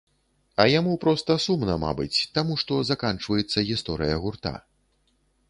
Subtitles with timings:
[0.63, 4.57] А яму проста сумна, мабыць, таму, што заканчваецца гісторыя гурта.